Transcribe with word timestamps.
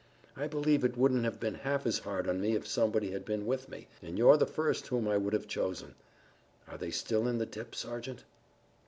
I 0.35 0.47
believe 0.47 0.83
it 0.83 0.97
wouldn't 0.97 1.25
have 1.25 1.39
been 1.39 1.53
half 1.53 1.85
as 1.85 1.99
hard 1.99 2.27
on 2.27 2.41
me 2.41 2.55
if 2.55 2.65
somebody 2.65 3.11
had 3.11 3.23
been 3.23 3.45
with 3.45 3.69
me, 3.69 3.87
and 4.01 4.17
you're 4.17 4.35
the 4.35 4.47
first 4.47 4.87
whom 4.87 5.07
I 5.07 5.15
would 5.17 5.33
have 5.33 5.47
chosen. 5.47 5.93
Are 6.67 6.79
they 6.79 6.89
still 6.89 7.27
in 7.27 7.37
the 7.37 7.45
dip, 7.45 7.75
Sergeant?" 7.75 8.23